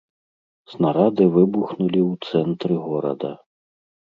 [0.71, 3.31] Снарады выбухнулі ў цэнтры горада.